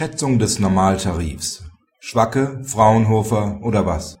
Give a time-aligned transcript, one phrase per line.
[0.00, 1.62] Schätzung des Normaltarifs
[1.98, 4.18] Schwacke, Fraunhofer oder was?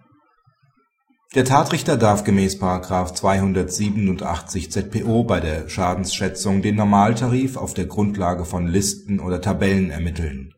[1.34, 2.60] Der Tatrichter darf gemäß§
[3.14, 10.52] 287 ZPO bei der Schadensschätzung den Normaltarif auf der Grundlage von Listen oder Tabellen ermitteln.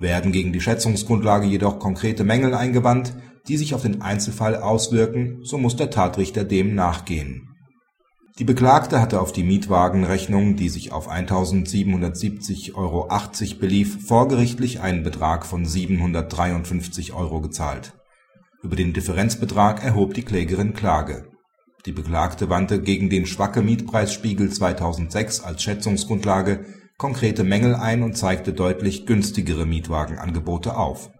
[0.00, 3.14] Werden gegen die Schätzungsgrundlage jedoch konkrete Mängel eingewandt,
[3.46, 7.45] die sich auf den Einzelfall auswirken, so muss der Tatrichter dem nachgehen
[8.38, 13.08] die Beklagte hatte auf die Mietwagenrechnung, die sich auf 1.770,80 Euro
[13.58, 17.94] belief, vorgerichtlich einen Betrag von 753 Euro gezahlt.
[18.62, 21.28] Über den Differenzbetrag erhob die Klägerin Klage.
[21.86, 26.66] Die Beklagte wandte gegen den Schwacke-Mietpreisspiegel 2006 als Schätzungsgrundlage
[26.98, 31.10] konkrete Mängel ein und zeigte deutlich günstigere Mietwagenangebote auf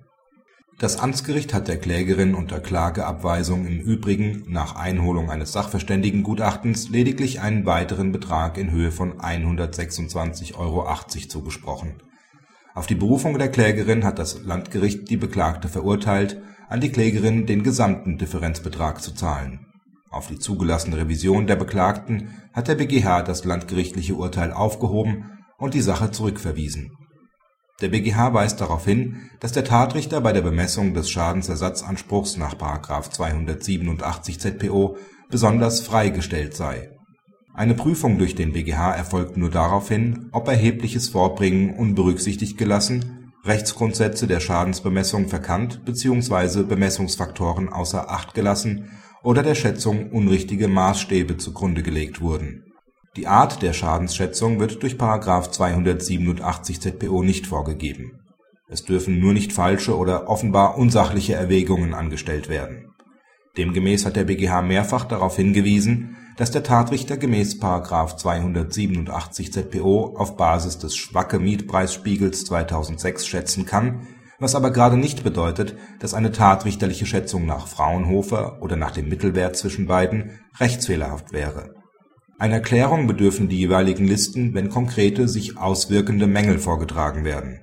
[0.78, 7.64] das Amtsgericht hat der Klägerin unter Klageabweisung im Übrigen nach Einholung eines Sachverständigengutachtens lediglich einen
[7.64, 10.86] weiteren Betrag in Höhe von 126,80 Euro
[11.28, 11.94] zugesprochen.
[12.74, 17.62] Auf die Berufung der Klägerin hat das Landgericht die Beklagte verurteilt, an die Klägerin den
[17.62, 19.66] gesamten Differenzbetrag zu zahlen.
[20.10, 25.80] Auf die zugelassene Revision der Beklagten hat der BgH das landgerichtliche Urteil aufgehoben und die
[25.80, 26.92] Sache zurückverwiesen
[27.80, 32.54] der BgH weist darauf hin, dass der Tatrichter bei der Bemessung des Schadensersatzanspruchs nach§
[33.10, 34.96] 287 ZPO
[35.30, 36.90] besonders frei gestellt sei.
[37.52, 44.40] Eine Prüfung durch den BgH erfolgt nur daraufhin, ob erhebliches Vorbringen unberücksichtigt gelassen, Rechtsgrundsätze der
[44.40, 46.64] Schadensbemessung verkannt bzw.
[46.64, 48.90] Bemessungsfaktoren außer Acht gelassen
[49.22, 52.65] oder der Schätzung unrichtige Maßstäbe zugrunde gelegt wurden
[53.16, 54.94] die Art der Schadensschätzung wird durch§
[55.50, 58.20] 287 ZPO nicht vorgegeben.
[58.68, 62.92] Es dürfen nur nicht falsche oder offenbar unsachliche Erwägungen angestellt werden.
[63.56, 67.58] Demgemäß hat der BgH mehrfach darauf hingewiesen, dass der Tatrichter gemäß§
[68.16, 76.12] 287 ZPO auf Basis des Schwacke-Mietpreisspiegels 2006 schätzen kann, was aber gerade nicht bedeutet, dass
[76.12, 81.85] eine tatrichterliche Schätzung nach Fraunhofer oder nach dem Mittelwert zwischen beiden rechtsfehlerhaft wäre
[82.38, 87.60] einer Klärung bedürfen die jeweiligen Listen, wenn konkrete, sich auswirkende Mängel vorgetragen werden.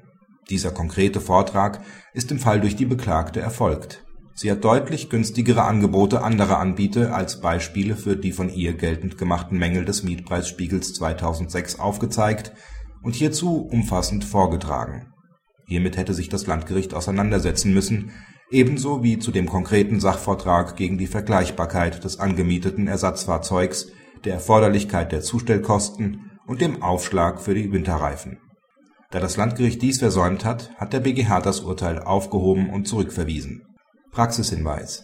[0.49, 1.81] Dieser konkrete Vortrag
[2.13, 4.03] ist im Fall durch die Beklagte erfolgt.
[4.35, 9.59] Sie hat deutlich günstigere Angebote anderer Anbieter als Beispiele für die von ihr geltend gemachten
[9.59, 12.51] Mängel des Mietpreisspiegels 2006 aufgezeigt
[13.03, 15.13] und hierzu umfassend vorgetragen.
[15.67, 18.11] Hiermit hätte sich das Landgericht auseinandersetzen müssen,
[18.49, 23.91] ebenso wie zu dem konkreten Sachvortrag gegen die Vergleichbarkeit des angemieteten Ersatzfahrzeugs
[24.25, 28.39] der Erforderlichkeit der Zustellkosten und dem Aufschlag für die Winterreifen.
[29.11, 33.61] Da das Landgericht dies versäumt hat, hat der BgH das Urteil aufgehoben und zurückverwiesen.
[34.11, 35.03] Praxishinweis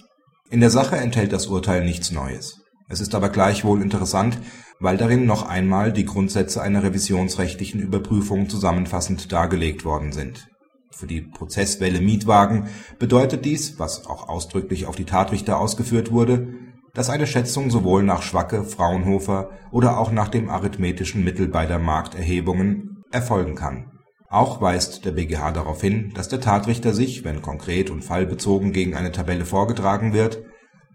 [0.50, 2.62] In der Sache enthält das Urteil nichts Neues.
[2.88, 4.40] Es ist aber gleichwohl interessant,
[4.80, 10.47] weil darin noch einmal die Grundsätze einer revisionsrechtlichen Überprüfung zusammenfassend dargelegt worden sind.
[10.91, 16.56] Für die Prozesswelle Mietwagen bedeutet dies, was auch ausdrücklich auf die Tatrichter ausgeführt wurde
[16.94, 23.03] dass eine Schätzung sowohl nach Schwacke, Fraunhofer oder auch nach dem arithmetischen Mittel beider Markterhebungen
[23.11, 23.91] erfolgen kann.
[24.29, 28.95] Auch weist der BgH darauf hin, dass der Tatrichter sich, wenn konkret und fallbezogen gegen
[28.95, 30.44] eine Tabelle vorgetragen wird,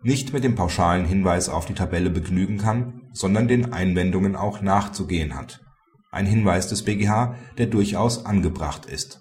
[0.03, 5.35] nicht mit dem pauschalen Hinweis auf die Tabelle begnügen kann, sondern den Einwendungen auch nachzugehen
[5.35, 5.61] hat.
[6.11, 9.21] Ein Hinweis des BgH, der durchaus angebracht ist